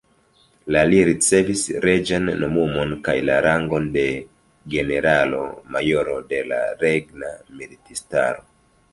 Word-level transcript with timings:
La 0.75 0.79
li 0.91 0.99
ricevis 1.07 1.65
reĝan 1.83 2.29
nomumon 2.43 2.95
kaj 3.07 3.13
la 3.29 3.35
rangon 3.47 3.85
de 3.97 4.05
generalo-majoro 4.75 6.15
de 6.31 6.39
la 6.53 6.63
regna 6.81 7.29
militistaro. 7.61 8.43